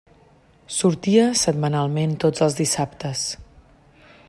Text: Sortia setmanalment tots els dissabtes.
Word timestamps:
Sortia 0.75 1.27
setmanalment 1.41 2.17
tots 2.25 2.43
els 2.47 2.59
dissabtes. 2.63 3.25